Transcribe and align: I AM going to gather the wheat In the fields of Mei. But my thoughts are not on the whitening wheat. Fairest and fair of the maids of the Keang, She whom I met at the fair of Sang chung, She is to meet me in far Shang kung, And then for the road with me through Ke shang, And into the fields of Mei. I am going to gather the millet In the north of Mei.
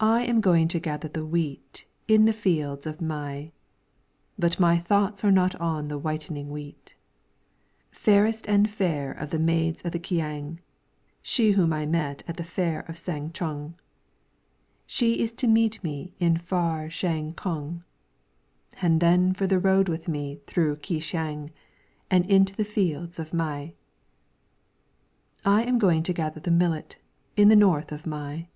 I 0.00 0.24
AM 0.24 0.40
going 0.40 0.66
to 0.68 0.80
gather 0.80 1.06
the 1.08 1.26
wheat 1.26 1.84
In 2.08 2.24
the 2.24 2.32
fields 2.32 2.86
of 2.86 2.98
Mei. 2.98 3.52
But 4.38 4.58
my 4.58 4.78
thoughts 4.78 5.22
are 5.22 5.30
not 5.30 5.54
on 5.56 5.88
the 5.88 5.98
whitening 5.98 6.48
wheat. 6.48 6.94
Fairest 7.90 8.48
and 8.48 8.70
fair 8.70 9.12
of 9.12 9.28
the 9.28 9.38
maids 9.38 9.82
of 9.82 9.92
the 9.92 9.98
Keang, 9.98 10.60
She 11.20 11.50
whom 11.52 11.74
I 11.74 11.84
met 11.84 12.22
at 12.26 12.38
the 12.38 12.42
fair 12.42 12.80
of 12.88 12.96
Sang 12.96 13.32
chung, 13.32 13.74
She 14.86 15.18
is 15.20 15.30
to 15.32 15.46
meet 15.46 15.84
me 15.84 16.14
in 16.18 16.38
far 16.38 16.88
Shang 16.88 17.32
kung, 17.32 17.84
And 18.80 18.98
then 18.98 19.34
for 19.34 19.46
the 19.46 19.58
road 19.58 19.90
with 19.90 20.08
me 20.08 20.40
through 20.46 20.76
Ke 20.76 21.02
shang, 21.02 21.50
And 22.10 22.24
into 22.30 22.56
the 22.56 22.64
fields 22.64 23.18
of 23.18 23.34
Mei. 23.34 23.74
I 25.44 25.64
am 25.64 25.78
going 25.78 26.02
to 26.04 26.14
gather 26.14 26.40
the 26.40 26.50
millet 26.50 26.96
In 27.36 27.48
the 27.50 27.56
north 27.56 27.92
of 27.92 28.06
Mei. 28.06 28.48